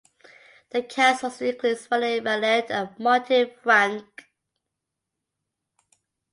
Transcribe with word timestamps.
The 0.71 0.81
cast 0.81 1.23
also 1.23 1.45
includes 1.45 1.85
Fanny 1.85 2.21
Mallette 2.21 2.71
and 2.71 2.89
Martine 2.97 3.51
Francke. 3.63 4.23